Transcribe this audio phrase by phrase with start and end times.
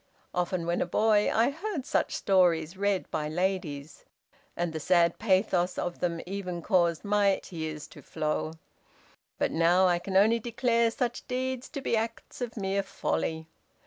[0.33, 4.03] Often when a boy I heard such stories read by ladies,
[4.57, 8.53] and the sad pathos of them even caused my tears to flow;
[9.37, 13.45] but now I can only declare such deeds to be acts of mere folly.